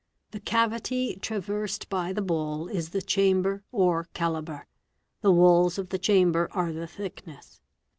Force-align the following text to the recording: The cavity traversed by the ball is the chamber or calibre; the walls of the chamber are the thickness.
The 0.31 0.39
cavity 0.39 1.15
traversed 1.21 1.87
by 1.87 2.11
the 2.11 2.23
ball 2.23 2.67
is 2.67 2.89
the 2.89 3.03
chamber 3.03 3.61
or 3.71 4.07
calibre; 4.15 4.65
the 5.21 5.31
walls 5.31 5.77
of 5.77 5.89
the 5.89 5.99
chamber 5.99 6.47
are 6.53 6.73
the 6.73 6.87
thickness. 6.87 7.61